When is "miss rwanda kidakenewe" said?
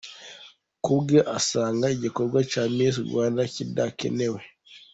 2.75-4.39